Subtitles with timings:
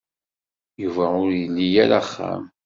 [0.81, 2.43] Yuba ur ili ara axxam.